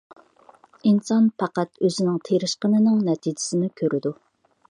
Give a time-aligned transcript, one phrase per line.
[0.91, 4.17] ئىنسان پەقەت ئۆزىنىڭ تىرىشقىنىنىڭ نەتىجىسىنى كۆرىدۇ.